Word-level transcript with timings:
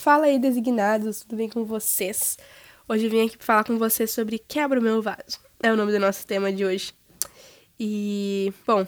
Fala 0.00 0.24
aí, 0.24 0.38
designados, 0.38 1.20
tudo 1.20 1.36
bem 1.36 1.46
com 1.46 1.62
vocês? 1.62 2.38
Hoje 2.88 3.04
eu 3.04 3.10
vim 3.10 3.26
aqui 3.26 3.36
falar 3.38 3.64
com 3.64 3.76
vocês 3.76 4.10
sobre 4.10 4.38
Quebra 4.38 4.80
o 4.80 4.82
Meu 4.82 5.02
Vaso. 5.02 5.38
É 5.62 5.70
o 5.70 5.76
nome 5.76 5.92
do 5.92 5.98
nosso 5.98 6.26
tema 6.26 6.50
de 6.50 6.64
hoje. 6.64 6.94
E, 7.78 8.50
bom, 8.66 8.86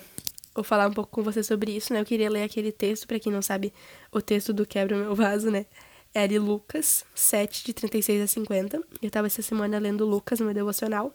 vou 0.55 0.65
falar 0.65 0.89
um 0.89 0.91
pouco 0.91 1.11
com 1.11 1.23
vocês 1.23 1.47
sobre 1.47 1.77
isso, 1.77 1.93
né? 1.93 2.01
Eu 2.01 2.07
queria 2.07 2.31
ler 2.31 2.45
aquele 2.45 2.73
texto, 2.73 3.07
para 3.07 3.21
quem 3.21 3.31
não 3.31 3.43
sabe, 3.43 3.75
o 4.11 4.23
texto 4.23 4.55
do 4.55 4.65
Quebra 4.65 4.97
o 4.97 5.01
Meu 5.01 5.15
Vaso, 5.15 5.51
né? 5.51 5.67
É 6.15 6.27
de 6.27 6.39
Lucas 6.39 7.05
7, 7.15 7.63
de 7.63 7.75
36 7.75 8.23
a 8.23 8.27
50. 8.27 8.83
Eu 9.03 9.11
tava 9.11 9.27
essa 9.27 9.43
semana 9.43 9.79
lendo 9.79 10.07
Lucas 10.07 10.41
no 10.41 10.47
meu 10.47 10.55
devocional. 10.55 11.15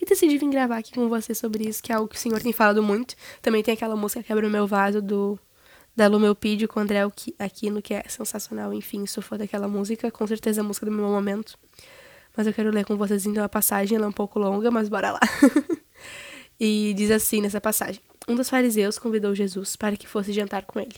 E 0.00 0.06
decidi 0.06 0.38
vir 0.38 0.48
gravar 0.48 0.78
aqui 0.78 0.94
com 0.94 1.06
vocês 1.06 1.36
sobre 1.36 1.68
isso, 1.68 1.82
que 1.82 1.92
é 1.92 1.96
algo 1.96 2.08
que 2.08 2.16
o 2.16 2.18
Senhor 2.18 2.40
tem 2.40 2.50
falado 2.54 2.82
muito. 2.82 3.14
Também 3.42 3.62
tem 3.62 3.74
aquela 3.74 3.94
música 3.94 4.22
Quebra 4.22 4.46
o 4.46 4.50
Meu 4.50 4.66
Vaso 4.66 5.02
do 5.02 5.38
da 5.94 6.06
Lumelpídio 6.06 6.68
com 6.68 6.80
o 6.80 6.82
André 6.82 7.00
Aquino, 7.38 7.82
que 7.82 7.94
é 7.94 8.04
sensacional. 8.08 8.72
Enfim, 8.72 9.06
sou 9.06 9.22
fã 9.22 9.36
daquela 9.36 9.68
música, 9.68 10.10
com 10.10 10.26
certeza 10.26 10.60
a 10.60 10.64
música 10.64 10.86
do 10.86 10.92
meu 10.92 11.06
momento. 11.06 11.58
Mas 12.36 12.46
eu 12.46 12.52
quero 12.52 12.70
ler 12.70 12.84
com 12.84 12.96
vocês 12.96 13.26
então 13.26 13.42
a 13.42 13.48
passagem, 13.48 13.96
ela 13.96 14.06
é 14.06 14.08
um 14.08 14.12
pouco 14.12 14.38
longa, 14.38 14.70
mas 14.70 14.88
bora 14.88 15.12
lá. 15.12 15.20
e 16.58 16.94
diz 16.96 17.10
assim 17.10 17.40
nessa 17.40 17.60
passagem: 17.60 18.00
Um 18.28 18.34
dos 18.34 18.48
fariseus 18.48 18.98
convidou 18.98 19.34
Jesus 19.34 19.76
para 19.76 19.96
que 19.96 20.06
fosse 20.06 20.32
jantar 20.32 20.64
com 20.64 20.78
ele. 20.78 20.94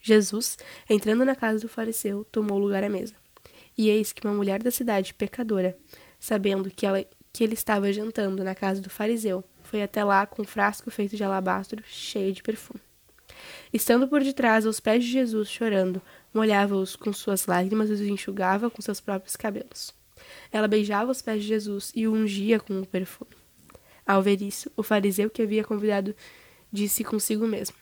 Jesus, 0.00 0.56
entrando 0.88 1.24
na 1.24 1.34
casa 1.34 1.60
do 1.60 1.68
fariseu, 1.68 2.24
tomou 2.30 2.58
lugar 2.58 2.84
à 2.84 2.88
mesa. 2.88 3.14
E 3.76 3.90
eis 3.90 4.12
que 4.12 4.26
uma 4.26 4.34
mulher 4.34 4.62
da 4.62 4.70
cidade, 4.70 5.12
pecadora, 5.12 5.76
sabendo 6.20 6.70
que, 6.70 6.86
ela, 6.86 7.04
que 7.32 7.42
ele 7.42 7.54
estava 7.54 7.92
jantando 7.92 8.44
na 8.44 8.54
casa 8.54 8.80
do 8.80 8.88
fariseu, 8.88 9.44
foi 9.62 9.82
até 9.82 10.04
lá 10.04 10.26
com 10.26 10.42
um 10.42 10.44
frasco 10.44 10.90
feito 10.90 11.16
de 11.16 11.24
alabastro 11.24 11.82
cheio 11.86 12.32
de 12.32 12.42
perfume. 12.42 12.80
Estando 13.72 14.08
por 14.08 14.22
detrás 14.22 14.66
aos 14.66 14.80
pés 14.80 15.04
de 15.04 15.10
Jesus, 15.10 15.48
chorando, 15.48 16.00
molhava-os 16.32 16.96
com 16.96 17.12
suas 17.12 17.46
lágrimas 17.46 17.90
e 17.90 17.92
os 17.92 18.00
enxugava 18.00 18.70
com 18.70 18.82
seus 18.82 19.00
próprios 19.00 19.36
cabelos. 19.36 19.94
Ela 20.50 20.68
beijava 20.68 21.10
os 21.10 21.22
pés 21.22 21.42
de 21.42 21.48
Jesus 21.48 21.92
e 21.94 22.06
o 22.06 22.12
ungia 22.12 22.58
com 22.60 22.80
o 22.80 22.86
perfume. 22.86 23.30
Ao 24.06 24.22
ver 24.22 24.40
isso, 24.40 24.70
o 24.76 24.82
fariseu 24.82 25.28
que 25.28 25.42
havia 25.42 25.64
convidado 25.64 26.14
disse 26.72 27.02
consigo 27.02 27.46
mesmo: 27.46 27.76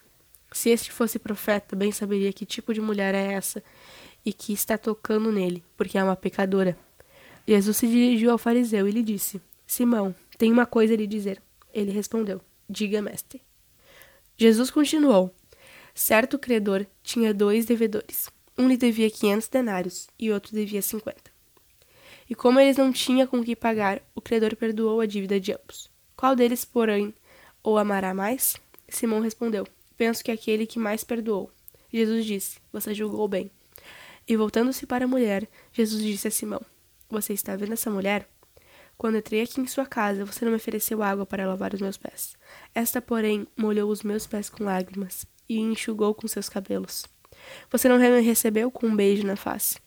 Se 0.52 0.70
este 0.70 0.90
fosse 0.90 1.18
profeta, 1.18 1.76
bem 1.76 1.92
saberia 1.92 2.32
que 2.32 2.46
tipo 2.46 2.72
de 2.72 2.80
mulher 2.80 3.14
é 3.14 3.32
essa 3.32 3.62
e 4.24 4.32
que 4.32 4.52
está 4.52 4.78
tocando 4.78 5.30
nele, 5.30 5.62
porque 5.76 5.98
é 5.98 6.02
uma 6.04 6.16
pecadora. 6.16 6.76
Jesus 7.46 7.76
se 7.76 7.86
dirigiu 7.86 8.30
ao 8.30 8.38
fariseu 8.38 8.88
e 8.88 8.90
lhe 8.90 9.02
disse: 9.02 9.40
Simão, 9.66 10.14
tenho 10.38 10.52
uma 10.52 10.66
coisa 10.66 10.94
a 10.94 10.96
lhe 10.96 11.06
dizer. 11.06 11.42
Ele 11.72 11.90
respondeu: 11.90 12.40
Diga, 12.68 13.02
mestre. 13.02 13.42
Jesus 14.36 14.70
continuou: 14.70 15.34
Certo 15.94 16.40
credor 16.40 16.84
tinha 17.04 17.32
dois 17.32 17.66
devedores. 17.66 18.28
Um 18.58 18.66
lhe 18.66 18.76
devia 18.76 19.08
quinhentos 19.08 19.46
denários 19.46 20.08
e 20.18 20.32
outro 20.32 20.52
devia 20.52 20.82
cinquenta. 20.82 21.30
E 22.28 22.34
como 22.34 22.58
eles 22.58 22.76
não 22.76 22.92
tinham 22.92 23.28
com 23.28 23.44
que 23.44 23.54
pagar, 23.54 24.02
o 24.12 24.20
credor 24.20 24.56
perdoou 24.56 25.00
a 25.00 25.06
dívida 25.06 25.38
de 25.38 25.52
ambos. 25.52 25.88
Qual 26.16 26.34
deles, 26.34 26.64
porém, 26.64 27.14
o 27.62 27.78
amará 27.78 28.12
mais? 28.12 28.56
Simão 28.88 29.20
respondeu: 29.20 29.68
Penso 29.96 30.24
que 30.24 30.32
aquele 30.32 30.66
que 30.66 30.80
mais 30.80 31.04
perdoou. 31.04 31.48
Jesus 31.92 32.24
disse: 32.26 32.58
Você 32.72 32.92
julgou 32.92 33.28
bem. 33.28 33.48
E 34.26 34.36
voltando-se 34.36 34.86
para 34.86 35.04
a 35.04 35.08
mulher, 35.08 35.48
Jesus 35.72 36.02
disse 36.02 36.26
a 36.26 36.30
Simão: 36.30 36.62
Você 37.08 37.34
está 37.34 37.54
vendo 37.54 37.74
essa 37.74 37.90
mulher? 37.90 38.28
Quando 38.98 39.18
entrei 39.18 39.42
aqui 39.42 39.60
em 39.60 39.66
sua 39.68 39.86
casa, 39.86 40.24
você 40.24 40.44
não 40.44 40.50
me 40.50 40.56
ofereceu 40.56 41.04
água 41.04 41.24
para 41.24 41.46
lavar 41.46 41.72
os 41.72 41.80
meus 41.80 41.96
pés. 41.96 42.36
Esta, 42.74 43.00
porém, 43.00 43.46
molhou 43.56 43.90
os 43.90 44.02
meus 44.02 44.26
pés 44.26 44.48
com 44.50 44.64
lágrimas 44.64 45.24
e 45.48 45.58
enxugou 45.58 46.14
com 46.14 46.28
seus 46.28 46.48
cabelos. 46.48 47.04
Você 47.70 47.88
não 47.88 47.98
me 47.98 48.20
recebeu 48.20 48.70
com 48.70 48.86
um 48.86 48.96
beijo 48.96 49.26
na 49.26 49.36
face. 49.36 49.78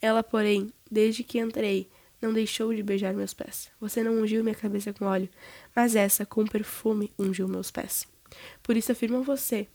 Ela, 0.00 0.22
porém, 0.22 0.72
desde 0.90 1.22
que 1.22 1.38
entrei, 1.38 1.88
não 2.20 2.32
deixou 2.32 2.72
de 2.74 2.82
beijar 2.82 3.14
meus 3.14 3.34
pés. 3.34 3.70
Você 3.80 4.02
não 4.02 4.20
ungiu 4.20 4.42
minha 4.42 4.54
cabeça 4.54 4.92
com 4.92 5.04
óleo, 5.04 5.28
mas 5.74 5.94
essa, 5.94 6.24
com 6.24 6.46
perfume, 6.46 7.12
ungiu 7.18 7.46
meus 7.48 7.70
pés. 7.70 8.06
Por 8.62 8.76
isso 8.76 8.92
afirmo 8.92 9.18
a 9.18 9.22
você 9.22 9.68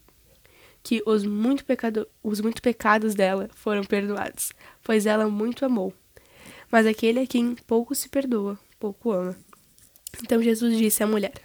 que 0.82 1.04
os 1.06 1.26
muito, 1.26 1.66
pecado, 1.66 2.08
os 2.24 2.40
muito 2.40 2.62
pecados 2.62 3.14
dela 3.14 3.50
foram 3.54 3.84
perdoados, 3.84 4.52
pois 4.84 5.06
ela 5.06 5.30
muito 5.30 5.66
amou. 5.66 5.94
Mas 6.72 6.86
aquele 6.86 7.20
a 7.20 7.28
quem 7.28 7.56
pouco 7.56 7.94
se 7.94 8.10
perdoa, 8.10 8.58
pouco 8.80 9.12
ama. 9.12 9.36
Então 10.24 10.42
Jesus 10.42 10.78
disse 10.78 11.04
à 11.04 11.08
mulher: 11.08 11.42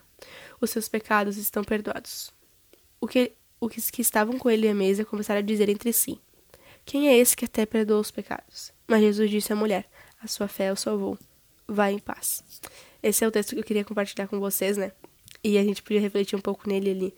Os 0.61 0.71
seus 0.71 0.89
pecados 0.89 1.37
estão 1.37 1.65
perdoados. 1.65 2.33
O 3.01 3.07
que 3.07 3.33
os 3.67 3.91
que 3.91 4.03
estavam 4.03 4.39
com 4.39 4.51
ele 4.51 4.69
à 4.69 4.75
mesa 4.75 5.05
começaram 5.05 5.41
a 5.41 5.43
dizer 5.43 5.69
entre 5.69 5.93
si: 5.93 6.21
Quem 6.85 7.09
é 7.09 7.17
esse 7.17 7.37
que 7.37 7.45
até 7.45 7.67
perdoa 7.67 8.01
os 8.01 8.11
pecados? 8.11 8.73
Mas 8.87 9.01
Jesus 9.01 9.31
disse 9.31 9.53
à 9.53 9.57
mulher: 9.57 9.89
A 10.21 10.27
sua 10.27 10.49
fé 10.49 10.73
o 10.73 10.77
salvou. 10.77 11.19
Vá 11.67 11.91
em 11.91 11.99
paz. 11.99 12.43
Esse 13.03 13.25
é 13.25 13.29
o 13.29 13.31
texto 13.31 13.55
que 13.55 13.61
eu 13.61 13.65
queria 13.65 13.85
compartilhar 13.85 14.27
com 14.29 14.39
vocês, 14.39 14.77
né? 14.77 14.93
E 15.43 15.59
a 15.59 15.63
gente 15.63 15.83
podia 15.83 16.01
refletir 16.01 16.37
um 16.37 16.41
pouco 16.41 16.69
nele 16.69 16.91
ali. 16.91 17.15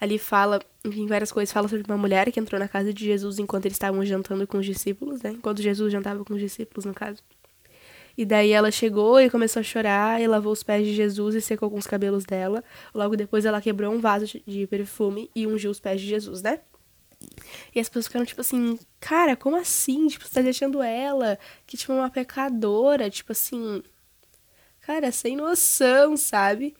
Ali 0.00 0.18
fala, 0.18 0.60
em 0.84 1.06
várias 1.06 1.32
coisas, 1.32 1.52
fala 1.52 1.68
sobre 1.68 1.84
uma 1.90 1.96
mulher 1.96 2.30
que 2.30 2.38
entrou 2.38 2.58
na 2.58 2.68
casa 2.68 2.92
de 2.92 3.04
Jesus 3.04 3.38
enquanto 3.38 3.64
eles 3.64 3.76
estavam 3.76 4.04
jantando 4.04 4.46
com 4.46 4.58
os 4.58 4.66
discípulos, 4.66 5.22
né? 5.22 5.30
Enquanto 5.30 5.62
Jesus 5.62 5.90
jantava 5.90 6.24
com 6.24 6.34
os 6.34 6.40
discípulos, 6.40 6.84
no 6.84 6.92
caso. 6.92 7.22
E 8.16 8.24
daí 8.24 8.50
ela 8.50 8.70
chegou 8.70 9.20
e 9.20 9.28
começou 9.28 9.60
a 9.60 9.62
chorar 9.62 10.20
e 10.20 10.26
lavou 10.26 10.52
os 10.52 10.62
pés 10.62 10.86
de 10.86 10.94
Jesus 10.94 11.34
e 11.34 11.40
secou 11.40 11.70
com 11.70 11.76
os 11.76 11.86
cabelos 11.86 12.24
dela. 12.24 12.64
Logo 12.94 13.16
depois 13.16 13.44
ela 13.44 13.60
quebrou 13.60 13.92
um 13.92 14.00
vaso 14.00 14.26
de 14.46 14.66
perfume 14.66 15.30
e 15.34 15.46
ungiu 15.46 15.70
os 15.70 15.80
pés 15.80 16.00
de 16.00 16.06
Jesus, 16.06 16.42
né? 16.42 16.60
E 17.74 17.80
as 17.80 17.88
pessoas 17.88 18.06
ficaram 18.06 18.24
tipo 18.24 18.40
assim, 18.40 18.78
cara, 19.00 19.36
como 19.36 19.56
assim? 19.56 20.06
Tipo, 20.08 20.26
você 20.26 20.34
tá 20.34 20.40
deixando 20.40 20.82
ela, 20.82 21.38
que 21.66 21.76
tipo, 21.76 21.92
uma 21.92 22.10
pecadora, 22.10 23.10
tipo 23.10 23.32
assim. 23.32 23.82
Cara, 24.80 25.10
sem 25.12 25.36
noção, 25.36 26.16
sabe? 26.16 26.74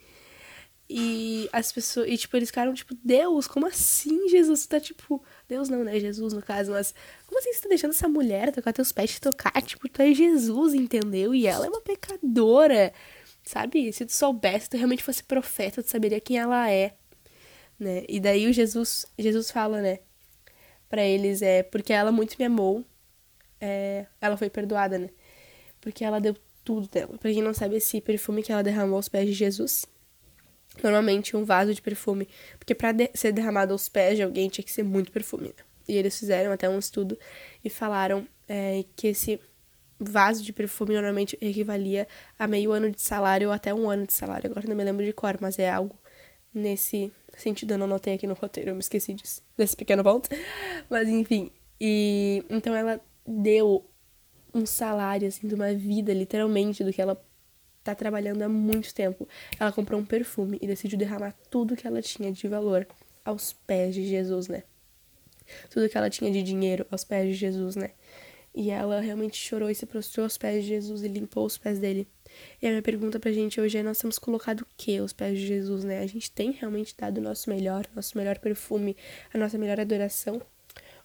E 0.88 1.48
as 1.52 1.72
pessoas. 1.72 2.08
E, 2.08 2.16
tipo, 2.16 2.36
eles 2.36 2.48
ficaram, 2.48 2.72
tipo, 2.72 2.94
Deus, 3.04 3.46
como 3.48 3.66
assim, 3.66 4.28
Jesus? 4.28 4.60
Você 4.60 4.68
tá, 4.68 4.80
tipo. 4.80 5.22
Deus 5.48 5.68
não, 5.68 5.84
né? 5.84 5.98
Jesus, 6.00 6.32
no 6.32 6.42
caso, 6.42 6.72
mas. 6.72 6.94
Como 7.26 7.38
assim 7.38 7.52
você 7.52 7.62
tá 7.62 7.68
deixando 7.68 7.90
essa 7.92 8.08
mulher 8.08 8.52
tocar 8.52 8.72
teus 8.72 8.92
pés 8.92 9.12
te 9.12 9.20
tocar? 9.20 9.52
Tipo, 9.62 9.88
tu 9.88 10.02
é 10.02 10.12
Jesus, 10.12 10.74
entendeu? 10.74 11.34
E 11.34 11.46
ela 11.46 11.66
é 11.66 11.68
uma 11.68 11.80
pecadora. 11.80 12.92
Sabe? 13.44 13.92
Se 13.92 14.04
tu 14.04 14.12
soubesse, 14.12 14.64
se 14.64 14.70
tu 14.70 14.76
realmente 14.76 15.04
fosse 15.04 15.22
profeta, 15.22 15.82
tu 15.82 15.88
saberia 15.90 16.20
quem 16.20 16.38
ela 16.38 16.70
é. 16.70 16.94
Né? 17.78 18.04
E 18.08 18.18
daí 18.18 18.46
o 18.48 18.52
Jesus. 18.52 19.06
Jesus 19.18 19.50
fala, 19.50 19.80
né? 19.80 20.00
Pra 20.88 21.04
eles, 21.04 21.42
é. 21.42 21.62
Porque 21.62 21.92
ela 21.92 22.10
muito 22.10 22.36
me 22.38 22.44
amou. 22.44 22.84
É, 23.60 24.06
ela 24.20 24.36
foi 24.36 24.50
perdoada, 24.50 24.98
né? 24.98 25.10
Porque 25.80 26.04
ela 26.04 26.20
deu 26.20 26.36
tudo 26.64 26.88
dela. 26.88 27.16
Pra 27.18 27.32
quem 27.32 27.42
não 27.42 27.54
sabe, 27.54 27.76
esse 27.76 28.00
perfume 28.00 28.42
que 28.42 28.52
ela 28.52 28.62
derramou 28.62 28.96
aos 28.96 29.08
pés 29.08 29.26
de 29.26 29.32
Jesus 29.32 29.86
normalmente 30.82 31.36
um 31.36 31.44
vaso 31.44 31.74
de 31.74 31.82
perfume, 31.82 32.28
porque 32.58 32.74
para 32.74 32.92
de 32.92 33.10
ser 33.14 33.32
derramado 33.32 33.72
aos 33.72 33.88
pés 33.88 34.16
de 34.16 34.22
alguém 34.22 34.48
tinha 34.48 34.64
que 34.64 34.72
ser 34.72 34.82
muito 34.82 35.10
perfume. 35.12 35.48
Né? 35.48 35.64
E 35.88 35.96
eles 35.96 36.18
fizeram 36.18 36.52
até 36.52 36.68
um 36.68 36.78
estudo 36.78 37.18
e 37.64 37.70
falaram 37.70 38.26
é, 38.48 38.84
que 38.94 39.08
esse 39.08 39.40
vaso 39.98 40.42
de 40.42 40.52
perfume 40.52 40.94
normalmente 40.94 41.38
equivalia 41.40 42.06
a 42.38 42.46
meio 42.46 42.72
ano 42.72 42.90
de 42.90 43.00
salário 43.00 43.48
ou 43.48 43.54
até 43.54 43.72
um 43.72 43.88
ano 43.88 44.06
de 44.06 44.12
salário. 44.12 44.50
Agora 44.50 44.68
não 44.68 44.76
me 44.76 44.84
lembro 44.84 45.04
de 45.04 45.12
cor, 45.12 45.38
mas 45.40 45.58
é 45.58 45.70
algo 45.70 45.96
nesse 46.52 47.12
sentido. 47.36 47.72
Eu 47.72 47.78
não 47.78 47.86
anotei 47.86 48.14
aqui 48.14 48.26
no 48.26 48.34
roteiro, 48.34 48.70
eu 48.70 48.74
me 48.74 48.80
esqueci 48.80 49.14
disso, 49.14 49.42
desse 49.56 49.76
pequeno 49.76 50.02
ponto. 50.02 50.28
Mas 50.88 51.08
enfim, 51.08 51.50
e 51.80 52.44
então 52.48 52.74
ela 52.74 53.00
deu 53.26 53.84
um 54.54 54.64
salário 54.64 55.28
assim 55.28 55.46
de 55.46 55.54
uma 55.54 55.74
vida, 55.74 56.12
literalmente, 56.12 56.82
do 56.82 56.92
que 56.92 57.00
ela 57.00 57.20
tá 57.86 57.94
trabalhando 57.94 58.42
há 58.42 58.48
muito 58.48 58.94
tempo. 58.94 59.28
Ela 59.58 59.72
comprou 59.72 60.00
um 60.00 60.04
perfume 60.04 60.58
e 60.60 60.66
decidiu 60.66 60.98
derramar 60.98 61.34
tudo 61.50 61.76
que 61.76 61.86
ela 61.86 62.02
tinha 62.02 62.32
de 62.32 62.48
valor 62.48 62.86
aos 63.24 63.52
pés 63.52 63.94
de 63.94 64.06
Jesus, 64.06 64.48
né? 64.48 64.62
Tudo 65.70 65.88
que 65.88 65.96
ela 65.96 66.10
tinha 66.10 66.30
de 66.30 66.42
dinheiro 66.42 66.86
aos 66.90 67.04
pés 67.04 67.28
de 67.28 67.34
Jesus, 67.34 67.76
né? 67.76 67.90
E 68.54 68.70
ela 68.70 69.00
realmente 69.00 69.36
chorou 69.36 69.68
e 69.68 69.74
se 69.74 69.84
prostrou 69.84 70.24
aos 70.24 70.38
pés 70.38 70.64
de 70.64 70.70
Jesus 70.70 71.02
e 71.02 71.08
limpou 71.08 71.44
os 71.44 71.58
pés 71.58 71.78
dele. 71.78 72.08
E 72.60 72.66
a 72.66 72.70
minha 72.70 72.82
pergunta 72.82 73.20
pra 73.20 73.30
gente 73.30 73.60
hoje 73.60 73.78
é: 73.78 73.82
nós 73.82 73.98
temos 73.98 74.18
colocado 74.18 74.62
o 74.62 74.66
que 74.76 74.98
aos 74.98 75.12
pés 75.12 75.38
de 75.38 75.46
Jesus, 75.46 75.84
né? 75.84 76.00
A 76.00 76.06
gente 76.06 76.30
tem 76.30 76.52
realmente 76.52 76.94
dado 76.96 77.18
o 77.18 77.20
nosso 77.20 77.50
melhor, 77.50 77.86
nosso 77.94 78.16
melhor 78.16 78.38
perfume, 78.38 78.96
a 79.32 79.38
nossa 79.38 79.58
melhor 79.58 79.78
adoração? 79.78 80.40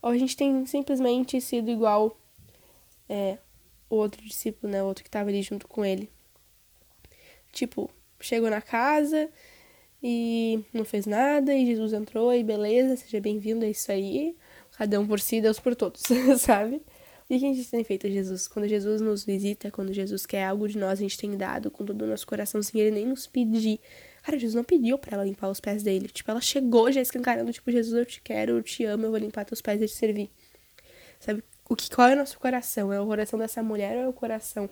Ou 0.02 0.10
a 0.10 0.18
gente 0.18 0.36
tem 0.36 0.66
simplesmente 0.66 1.40
sido 1.42 1.70
igual 1.70 2.18
é, 3.08 3.38
o 3.90 3.96
outro 3.96 4.22
discípulo, 4.24 4.72
né? 4.72 4.82
O 4.82 4.86
outro 4.88 5.04
que 5.04 5.10
tava 5.10 5.30
ali 5.30 5.42
junto 5.42 5.68
com 5.68 5.84
ele, 5.84 6.10
Tipo, 7.52 7.90
chegou 8.20 8.50
na 8.50 8.62
casa 8.62 9.30
e 10.02 10.64
não 10.74 10.86
fez 10.86 11.06
nada, 11.06 11.54
e 11.54 11.66
Jesus 11.66 11.94
entrou 11.94 12.34
e 12.34 12.44
beleza, 12.44 12.96
seja 12.96 13.20
bem-vindo, 13.20 13.66
é 13.66 13.70
isso 13.70 13.92
aí. 13.92 14.36
Cada 14.78 15.00
um 15.00 15.06
por 15.06 15.20
si, 15.20 15.42
Deus 15.42 15.60
por 15.60 15.76
todos, 15.76 16.02
sabe? 16.40 16.82
E 17.30 17.36
o 17.36 17.40
que 17.40 17.46
a 17.46 17.54
gente 17.54 17.70
tem 17.70 17.84
feito 17.84 18.10
Jesus? 18.10 18.48
Quando 18.48 18.68
Jesus 18.68 19.00
nos 19.00 19.24
visita, 19.24 19.70
quando 19.72 19.94
Jesus 19.94 20.26
quer 20.26 20.46
algo 20.46 20.68
de 20.68 20.78
nós, 20.78 21.00
a 21.00 21.02
gente 21.02 21.18
tem 21.18 21.38
dado 21.38 21.70
com 21.70 21.86
todo 21.86 22.02
o 22.02 22.08
nosso 22.08 22.26
coração, 22.26 22.62
sem 22.62 22.82
ele 22.82 22.92
nem 22.92 23.06
nos 23.06 23.28
pedir. 23.28 23.80
Cara, 24.24 24.38
Jesus 24.38 24.56
não 24.56 24.64
pediu 24.64 24.98
para 24.98 25.16
ela 25.16 25.24
limpar 25.24 25.50
os 25.50 25.60
pés 25.60 25.84
dele. 25.84 26.08
Tipo, 26.08 26.32
ela 26.32 26.42
chegou 26.42 26.92
já 26.92 27.00
escancarando, 27.00 27.52
tipo, 27.54 27.72
Jesus, 27.72 27.94
eu 27.94 28.06
te 28.06 28.22
quero, 28.22 28.58
eu 28.58 28.64
te 28.64 28.84
amo, 28.86 29.06
eu 29.06 29.12
vou 29.12 29.20
limpar 29.20 29.46
teus 29.46 29.62
pés 29.62 29.82
e 29.82 29.86
te 29.86 29.94
servir. 29.94 30.30
Sabe? 31.20 31.44
o 31.72 31.76
que, 31.76 31.90
qual 31.90 32.10
é 32.10 32.14
o 32.14 32.18
nosso 32.18 32.38
coração? 32.38 32.92
É 32.92 33.00
o 33.00 33.06
coração 33.06 33.40
dessa 33.40 33.64
mulher 33.64 33.96
ou 33.96 34.04
é 34.04 34.08
o 34.10 34.14
coração 34.14 34.70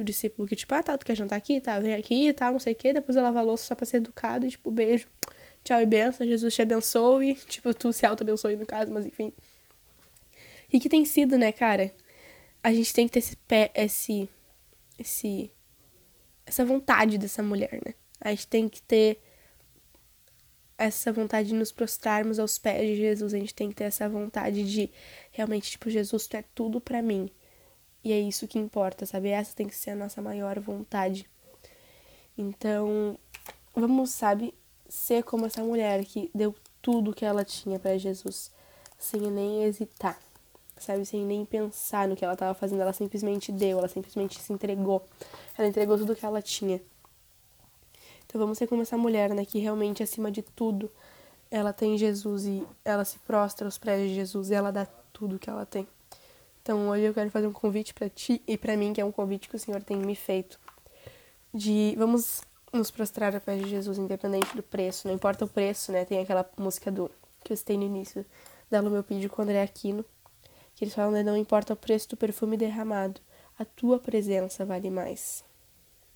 do 0.00 0.04
discípulo 0.04 0.48
que, 0.48 0.56
tipo, 0.56 0.74
ah, 0.74 0.82
tá, 0.82 0.96
tu 0.96 1.04
quer 1.04 1.14
jantar 1.14 1.36
aqui? 1.36 1.60
Tá, 1.60 1.78
vem 1.78 1.94
aqui, 1.94 2.32
tá, 2.32 2.50
não 2.50 2.58
sei 2.58 2.72
o 2.72 2.76
quê. 2.76 2.92
Depois 2.92 3.16
eu 3.16 3.22
lavo 3.22 3.38
a 3.38 3.42
louça 3.42 3.64
só 3.64 3.74
pra 3.74 3.86
ser 3.86 3.98
educado 3.98 4.46
e, 4.46 4.50
tipo, 4.50 4.70
beijo, 4.70 5.06
tchau 5.64 5.80
e 5.80 5.86
benção, 5.86 6.26
Jesus 6.26 6.54
te 6.54 6.62
abençoe. 6.62 7.34
Tipo, 7.46 7.74
tu 7.74 7.92
se 7.92 8.06
auto-abençoe 8.06 8.56
no 8.56 8.66
caso, 8.66 8.92
mas 8.92 9.06
enfim. 9.06 9.32
E 10.72 10.80
que 10.80 10.88
tem 10.88 11.04
sido, 11.04 11.36
né, 11.36 11.52
cara? 11.52 11.92
A 12.62 12.72
gente 12.72 12.92
tem 12.92 13.06
que 13.06 13.12
ter 13.12 13.18
esse 13.20 13.36
pé, 13.36 13.70
esse, 13.74 14.28
esse, 14.98 15.50
essa 16.46 16.64
vontade 16.64 17.18
dessa 17.18 17.42
mulher, 17.42 17.80
né? 17.84 17.94
A 18.20 18.30
gente 18.30 18.46
tem 18.46 18.68
que 18.68 18.82
ter 18.82 19.20
essa 20.76 21.12
vontade 21.12 21.48
de 21.48 21.54
nos 21.54 21.70
prostrarmos 21.70 22.38
aos 22.38 22.58
pés 22.58 22.86
de 22.88 22.96
Jesus. 22.96 23.34
A 23.34 23.38
gente 23.38 23.54
tem 23.54 23.68
que 23.68 23.74
ter 23.74 23.84
essa 23.84 24.08
vontade 24.08 24.64
de 24.64 24.90
realmente, 25.30 25.72
tipo, 25.72 25.90
Jesus, 25.90 26.26
tu 26.26 26.36
é 26.36 26.44
tudo 26.54 26.80
para 26.80 27.02
mim. 27.02 27.30
E 28.02 28.12
é 28.12 28.20
isso 28.20 28.48
que 28.48 28.58
importa, 28.58 29.04
sabe? 29.04 29.28
Essa 29.28 29.54
tem 29.54 29.68
que 29.68 29.76
ser 29.76 29.90
a 29.90 29.96
nossa 29.96 30.22
maior 30.22 30.58
vontade. 30.58 31.28
Então, 32.36 33.18
vamos, 33.74 34.10
sabe, 34.10 34.54
ser 34.88 35.22
como 35.22 35.46
essa 35.46 35.62
mulher 35.62 36.04
que 36.04 36.30
deu 36.34 36.54
tudo 36.80 37.12
que 37.12 37.24
ela 37.24 37.44
tinha 37.44 37.78
para 37.78 37.98
Jesus, 37.98 38.50
sem 38.98 39.20
nem 39.20 39.64
hesitar, 39.64 40.18
sabe? 40.78 41.04
Sem 41.04 41.24
nem 41.24 41.44
pensar 41.44 42.08
no 42.08 42.16
que 42.16 42.24
ela 42.24 42.34
estava 42.34 42.54
fazendo. 42.54 42.80
Ela 42.80 42.92
simplesmente 42.92 43.52
deu, 43.52 43.78
ela 43.78 43.88
simplesmente 43.88 44.40
se 44.40 44.52
entregou. 44.52 45.06
Ela 45.58 45.68
entregou 45.68 45.98
tudo 45.98 46.16
que 46.16 46.24
ela 46.24 46.40
tinha. 46.40 46.80
Então 48.26 48.40
vamos 48.40 48.58
ser 48.58 48.66
como 48.66 48.82
essa 48.82 48.96
mulher, 48.96 49.34
né? 49.34 49.44
Que 49.44 49.58
realmente, 49.58 50.02
acima 50.02 50.30
de 50.30 50.40
tudo, 50.40 50.90
ela 51.50 51.72
tem 51.72 51.98
Jesus 51.98 52.46
e 52.46 52.66
ela 52.84 53.04
se 53.04 53.18
prostra 53.18 53.66
aos 53.66 53.76
pés 53.76 54.08
de 54.08 54.14
Jesus 54.14 54.50
e 54.50 54.54
ela 54.54 54.70
dá 54.70 54.86
tudo 55.12 55.38
que 55.38 55.50
ela 55.50 55.66
tem. 55.66 55.86
Então 56.70 56.88
hoje 56.88 57.02
eu 57.02 57.12
quero 57.12 57.28
fazer 57.32 57.48
um 57.48 57.52
convite 57.52 57.92
para 57.92 58.08
ti 58.08 58.40
e 58.46 58.56
para 58.56 58.76
mim, 58.76 58.92
que 58.92 59.00
é 59.00 59.04
um 59.04 59.10
convite 59.10 59.48
que 59.48 59.56
o 59.56 59.58
Senhor 59.58 59.82
tem 59.82 59.96
me 59.96 60.14
feito. 60.14 60.56
De 61.52 61.96
vamos 61.98 62.42
nos 62.72 62.92
prostrar 62.92 63.34
a 63.34 63.40
pés 63.40 63.60
de 63.60 63.68
Jesus, 63.68 63.98
independente 63.98 64.54
do 64.54 64.62
preço, 64.62 65.08
não 65.08 65.12
importa 65.12 65.44
o 65.44 65.48
preço, 65.48 65.90
né? 65.90 66.04
Tem 66.04 66.20
aquela 66.20 66.48
música 66.56 66.88
do 66.88 67.10
que 67.42 67.52
eu 67.52 67.56
citei 67.56 67.76
no 67.76 67.82
início 67.82 68.24
da 68.70 68.80
meu 68.82 69.02
pedido 69.02 69.28
com 69.34 69.42
André 69.42 69.60
Aquino, 69.60 70.04
que 70.76 70.84
eles 70.84 70.94
falam, 70.94 71.10
né? 71.10 71.24
Não 71.24 71.36
importa 71.36 71.72
o 71.72 71.76
preço 71.76 72.10
do 72.10 72.16
perfume 72.16 72.56
derramado, 72.56 73.20
a 73.58 73.64
tua 73.64 73.98
presença 73.98 74.64
vale 74.64 74.90
mais. 74.90 75.42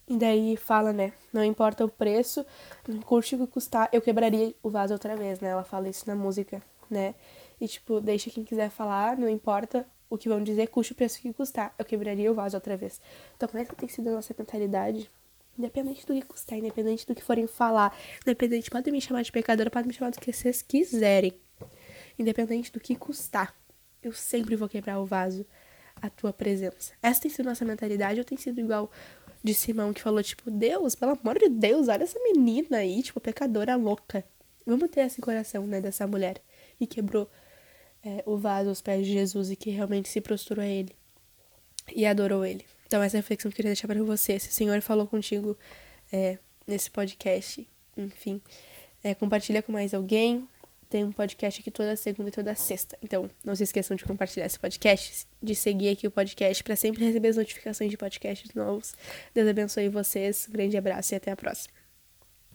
E 0.07 0.17
daí 0.17 0.57
fala, 0.57 0.93
né? 0.93 1.13
Não 1.33 1.43
importa 1.43 1.85
o 1.85 1.89
preço, 1.89 2.47
não 2.87 3.01
curte 3.01 3.35
o 3.35 3.39
que 3.41 3.47
custar, 3.49 3.89
eu 3.93 4.01
quebraria 4.01 4.55
o 4.63 4.71
vaso 4.71 4.93
outra 4.93 5.17
vez, 5.17 5.41
né? 5.41 5.49
Ela 5.49 5.65
fala 5.65 5.89
isso 5.89 6.05
na 6.07 6.15
música, 6.15 6.63
né? 6.89 7.17
E 7.61 7.67
tipo, 7.67 8.01
deixa 8.01 8.31
quem 8.31 8.45
quiser 8.45 8.71
falar, 8.71 9.19
não 9.19 9.29
importa 9.29 9.85
o 10.15 10.19
que 10.19 10.29
vão 10.29 10.43
dizer, 10.43 10.69
custe 10.69 10.93
o 10.93 10.97
preço 10.97 11.21
que 11.21 11.33
custar. 11.33 11.75
Eu 11.79 11.85
quebraria 11.85 12.31
o 12.31 12.35
vaso 12.35 12.57
outra 12.57 12.77
vez. 12.77 13.01
Então, 13.37 13.49
como 13.49 13.63
é 13.63 13.65
que 13.65 13.75
tem 13.75 13.89
sido 13.89 14.09
a 14.09 14.13
nossa 14.13 14.35
mentalidade? 14.39 15.11
Independente 15.59 16.05
do 16.07 16.15
que 16.15 16.23
custar, 16.23 16.59
independente 16.59 17.07
do 17.07 17.15
que 17.15 17.23
forem 17.23 17.47
falar, 17.47 17.97
independente, 18.23 18.71
podem 18.71 18.93
me 18.93 19.01
chamar 19.01 19.23
de 19.23 19.31
pecadora, 19.31 19.71
podem 19.71 19.89
me 19.89 19.95
chamar 19.95 20.11
do 20.11 20.19
que 20.19 20.33
vocês 20.33 20.63
quiserem. 20.63 21.33
Independente 22.19 22.73
do 22.73 22.81
que 22.81 22.97
custar, 22.97 23.55
eu 24.03 24.13
sempre 24.13 24.57
vou 24.57 24.69
quebrar 24.69 24.99
o 24.99 25.07
vaso 25.07 25.47
a 26.03 26.11
tua 26.11 26.33
presença. 26.33 26.93
Essa 27.01 27.23
tem 27.23 27.31
sido 27.31 27.47
nossa 27.47 27.65
mentalidade, 27.65 28.19
ou 28.19 28.25
tem 28.25 28.37
sido 28.37 28.61
igual 28.61 28.91
de 29.43 29.55
Simão 29.55 29.93
que 29.93 30.03
falou, 30.03 30.23
tipo, 30.23 30.51
Deus, 30.51 30.95
pelo 30.95 31.13
amor 31.13 31.39
de 31.39 31.49
Deus, 31.49 31.89
olha 31.89 32.03
essa 32.03 32.19
menina 32.21 32.79
aí, 32.79 33.03
tipo, 33.03 33.21
pecadora 33.21 33.77
louca. 33.77 34.25
Vamos 34.67 34.91
ter 34.91 35.01
esse 35.01 35.21
coração, 35.21 35.67
né, 35.67 35.81
dessa 35.81 36.07
mulher. 36.07 36.41
E 36.81 36.87
quebrou 36.87 37.31
é, 38.05 38.23
o 38.27 38.37
vaso 38.37 38.69
aos 38.69 38.81
pés 38.81 39.07
de 39.07 39.13
Jesus 39.13 39.51
e 39.51 39.57
que 39.57 39.71
realmente 39.71 40.09
se 40.09 40.21
prostrou 40.21 40.63
a 40.63 40.67
ele 40.67 40.95
e 41.95 42.07
adorou 42.07 42.45
ele. 42.45 42.65
Então, 42.87 43.03
essa 43.03 43.17
é 43.17 43.19
reflexão 43.19 43.51
que 43.51 43.55
eu 43.55 43.57
queria 43.57 43.71
deixar 43.71 43.89
para 43.89 44.03
você. 44.03 44.39
Se 44.39 44.49
o 44.49 44.53
Senhor 44.53 44.81
falou 44.81 45.07
contigo 45.07 45.57
é, 46.13 46.39
nesse 46.67 46.91
podcast, 46.91 47.67
enfim, 47.97 48.41
é, 49.03 49.15
compartilha 49.15 49.63
com 49.63 49.73
mais 49.73 49.95
alguém. 49.95 50.47
Tem 50.89 51.03
um 51.03 51.11
podcast 51.11 51.61
aqui 51.61 51.71
toda 51.71 51.97
segunda 51.97 52.29
e 52.29 52.33
toda 52.33 52.55
sexta. 52.55 52.97
Então, 53.03 53.29
não 53.43 53.57
se 53.57 53.65
esqueçam 53.65 53.97
de 53.97 54.05
compartilhar 54.05 54.47
esse 54.47 54.59
podcast, 54.59 55.27
de 55.43 55.55
seguir 55.55 55.89
aqui 55.89 56.07
o 56.07 56.11
podcast 56.11 56.63
para 56.63 56.77
sempre 56.77 57.05
receber 57.05 57.29
as 57.29 57.37
notificações 57.37 57.91
de 57.91 57.97
podcasts 57.97 58.55
novos. 58.55 58.95
Deus 59.35 59.49
abençoe 59.49 59.89
vocês. 59.89 60.47
Um 60.49 60.53
grande 60.53 60.77
abraço 60.77 61.15
e 61.15 61.17
até 61.17 61.33
a 61.33 61.37
próxima. 61.37 61.84